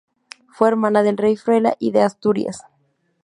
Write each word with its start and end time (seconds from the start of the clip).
Fue 0.51 0.67
hermana 0.69 1.03
del 1.03 1.15
rey 1.15 1.37
Fruela 1.37 1.75
I 1.77 1.91
de 1.91 2.01
Asturias. 2.01 2.63